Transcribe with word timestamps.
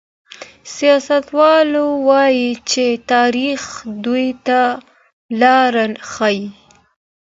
سياستوال 0.75 1.71
وايي 2.07 2.49
چي 2.69 2.87
تاريخ 3.13 3.61
دوی 4.05 4.27
ته 4.45 4.61
لاره 5.39 5.85
ښيي. 6.11 6.41